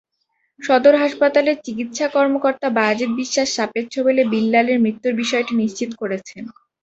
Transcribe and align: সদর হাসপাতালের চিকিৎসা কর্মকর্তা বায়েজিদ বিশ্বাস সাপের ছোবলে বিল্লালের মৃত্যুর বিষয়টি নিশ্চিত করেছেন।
সদর 0.59 0.95
হাসপাতালের 0.95 1.57
চিকিৎসা 1.65 2.05
কর্মকর্তা 2.09 2.67
বায়েজিদ 2.77 3.11
বিশ্বাস 3.15 3.47
সাপের 3.55 3.85
ছোবলে 3.93 4.21
বিল্লালের 4.33 4.77
মৃত্যুর 4.79 5.13
বিষয়টি 5.21 5.53
নিশ্চিত 5.61 5.91
করেছেন। 6.01 6.43